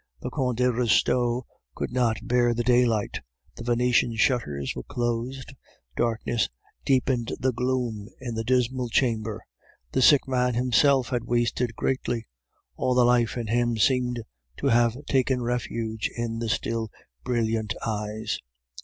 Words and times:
The 0.21 0.31
Comte 0.31 0.57
de 0.57 0.71
Restaud 0.71 1.43
could 1.75 1.91
not 1.91 2.27
bear 2.27 2.55
the 2.55 2.63
daylight, 2.63 3.21
the 3.55 3.63
Venetian 3.63 4.15
shutters 4.15 4.73
were 4.75 4.81
closed, 4.81 5.53
darkness 5.95 6.49
deepened 6.83 7.33
the 7.39 7.53
gloom 7.53 8.09
in 8.19 8.33
the 8.33 8.43
dismal 8.43 8.89
chamber. 8.89 9.45
The 9.91 10.01
sick 10.01 10.27
man 10.27 10.55
himself 10.55 11.09
had 11.09 11.25
wasted 11.25 11.75
greatly. 11.75 12.25
All 12.75 12.95
the 12.95 13.05
life 13.05 13.37
in 13.37 13.45
him 13.45 13.77
seemed 13.77 14.23
to 14.57 14.67
have 14.69 15.05
taken 15.05 15.43
refuge 15.43 16.09
in 16.17 16.39
the 16.39 16.49
still 16.49 16.89
brilliant 17.23 17.75
eyes. 17.85 18.39